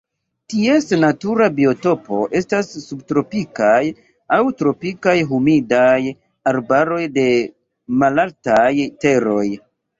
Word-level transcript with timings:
Ties 0.51 0.85
natura 1.01 1.49
biotopo 1.59 2.21
estas 2.39 2.71
subtropikaj 2.85 3.83
aŭ 4.39 4.41
tropikaj 4.63 5.15
humidaj 5.35 5.95
arbaroj 6.55 7.05
de 7.21 7.31
malaltaj 8.03 8.69
teroj. 9.07 9.49